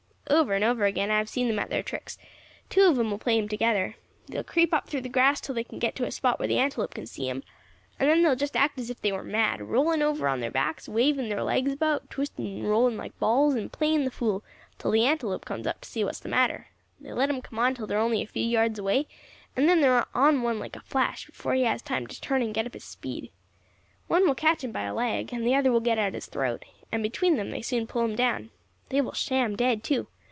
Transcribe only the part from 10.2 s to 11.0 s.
on their backs,